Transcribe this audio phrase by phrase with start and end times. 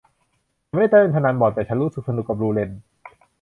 [0.67, 2.79] ฉันไม่ได้เล่นพนันบ่อนแต่ฉันก็รู้สึกสนุกกับรูเรทท์